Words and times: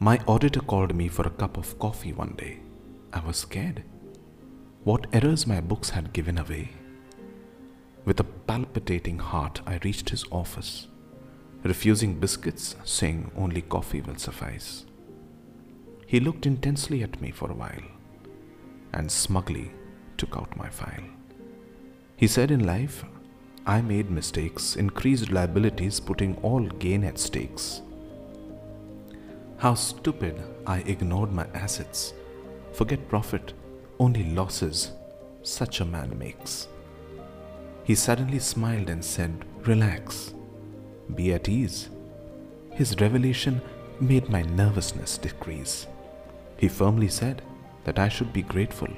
My 0.00 0.18
auditor 0.26 0.60
called 0.60 0.94
me 0.94 1.06
for 1.08 1.26
a 1.26 1.30
cup 1.30 1.56
of 1.56 1.78
coffee 1.78 2.12
one 2.12 2.34
day. 2.36 2.58
I 3.12 3.20
was 3.20 3.36
scared. 3.36 3.84
What 4.82 5.06
errors 5.12 5.46
my 5.46 5.60
books 5.60 5.90
had 5.90 6.12
given 6.12 6.36
away. 6.36 6.72
With 8.04 8.18
a 8.18 8.24
palpitating 8.24 9.20
heart, 9.20 9.60
I 9.66 9.78
reached 9.84 10.10
his 10.10 10.24
office, 10.32 10.88
refusing 11.62 12.18
biscuits, 12.18 12.76
saying 12.84 13.30
only 13.36 13.62
coffee 13.62 14.00
will 14.00 14.16
suffice. 14.16 14.84
He 16.06 16.20
looked 16.20 16.44
intensely 16.44 17.02
at 17.02 17.20
me 17.20 17.30
for 17.30 17.50
a 17.50 17.54
while 17.54 17.88
and 18.92 19.10
smugly 19.10 19.72
took 20.16 20.36
out 20.36 20.56
my 20.56 20.68
file. 20.68 21.04
He 22.16 22.26
said, 22.26 22.50
In 22.50 22.66
life, 22.66 23.04
I 23.64 23.80
made 23.80 24.10
mistakes, 24.10 24.76
increased 24.76 25.30
liabilities, 25.30 26.00
putting 26.00 26.36
all 26.38 26.66
gain 26.66 27.04
at 27.04 27.18
stakes. 27.18 27.80
How 29.64 29.72
stupid 29.72 30.42
I 30.66 30.80
ignored 30.80 31.32
my 31.32 31.46
assets. 31.54 32.12
Forget 32.74 33.08
profit, 33.08 33.54
only 33.98 34.24
losses 34.24 34.92
such 35.42 35.80
a 35.80 35.86
man 35.86 36.18
makes. 36.18 36.68
He 37.82 37.94
suddenly 37.94 38.40
smiled 38.40 38.90
and 38.90 39.02
said, 39.02 39.46
Relax, 39.62 40.34
be 41.14 41.32
at 41.32 41.48
ease. 41.48 41.88
His 42.72 42.94
revelation 43.00 43.62
made 44.00 44.28
my 44.28 44.42
nervousness 44.42 45.16
decrease. 45.16 45.86
He 46.58 46.68
firmly 46.68 47.08
said 47.08 47.40
that 47.84 47.98
I 47.98 48.10
should 48.10 48.34
be 48.34 48.42
grateful. 48.42 48.92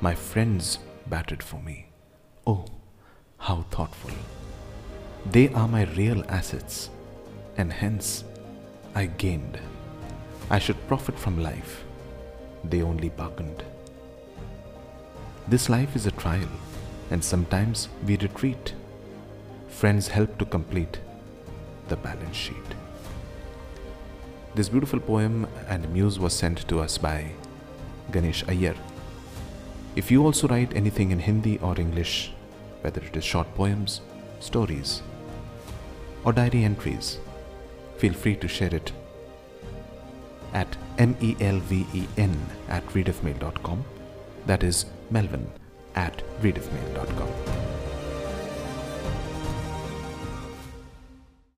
My 0.00 0.14
friends 0.14 0.78
batted 1.08 1.42
for 1.42 1.60
me. 1.60 1.88
Oh, 2.46 2.66
how 3.36 3.62
thoughtful. 3.72 4.12
They 5.26 5.48
are 5.48 5.66
my 5.66 5.86
real 5.96 6.22
assets, 6.28 6.88
and 7.56 7.72
hence 7.72 8.22
I 8.94 9.06
gained. 9.06 9.58
I 10.50 10.58
should 10.58 10.88
profit 10.88 11.18
from 11.18 11.42
life. 11.42 11.84
They 12.64 12.80
only 12.80 13.10
bargained. 13.10 13.62
This 15.46 15.68
life 15.68 15.94
is 15.94 16.06
a 16.06 16.10
trial, 16.10 16.48
and 17.10 17.22
sometimes 17.22 17.88
we 18.06 18.16
retreat. 18.16 18.72
Friends 19.68 20.08
help 20.08 20.38
to 20.38 20.46
complete 20.46 21.00
the 21.88 21.96
balance 21.96 22.36
sheet. 22.36 22.74
This 24.54 24.70
beautiful 24.70 25.00
poem 25.00 25.46
and 25.68 25.92
muse 25.92 26.18
was 26.18 26.32
sent 26.32 26.66
to 26.68 26.80
us 26.80 26.96
by 26.96 27.32
Ganesh 28.10 28.42
Ayer. 28.48 28.74
If 29.96 30.10
you 30.10 30.24
also 30.24 30.48
write 30.48 30.74
anything 30.74 31.10
in 31.10 31.18
Hindi 31.18 31.58
or 31.58 31.78
English, 31.78 32.32
whether 32.80 33.02
it 33.02 33.14
is 33.14 33.24
short 33.24 33.54
poems, 33.54 34.00
stories, 34.40 35.02
or 36.24 36.32
diary 36.32 36.64
entries, 36.64 37.18
feel 37.98 38.14
free 38.14 38.36
to 38.36 38.48
share 38.48 38.74
it 38.74 38.92
at 40.52 40.76
melvin 40.98 42.36
at 42.68 42.86
readofmail.com. 42.88 43.84
That 44.46 44.62
is 44.62 44.86
Melvin 45.10 45.50
at 45.94 46.22
readofmail.com. 46.42 47.57